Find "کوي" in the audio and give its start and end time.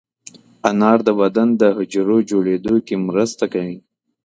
3.53-3.77